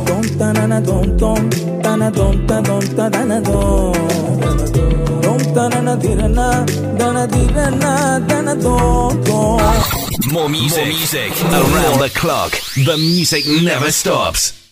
around 11.61 12.00
the 12.07 12.11
clock. 12.14 12.54
The 12.88 12.97
music 13.09 13.45
never 13.62 13.92
stops. 14.00 14.42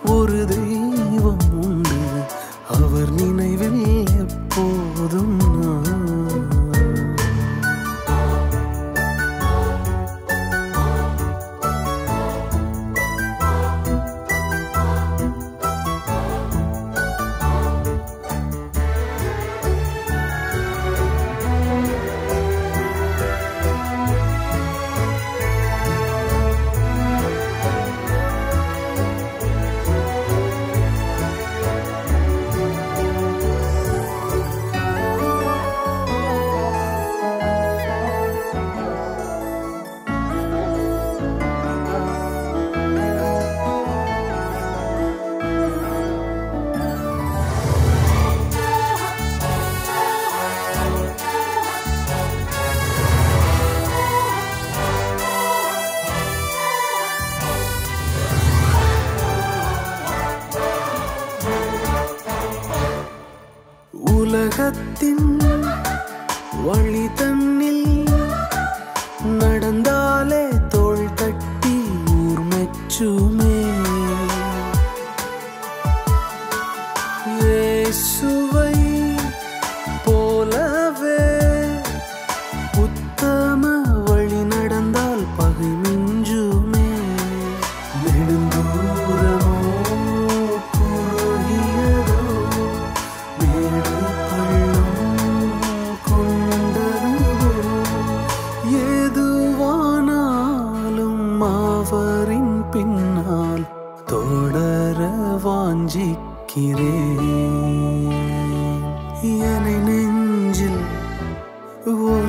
اور 0.09 0.29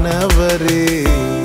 نری 0.00 1.45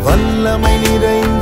one 0.05 1.42